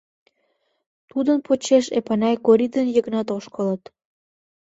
[1.09, 3.83] Тудын почеш Эпанай Кори ден Йыгнат ошкылыт.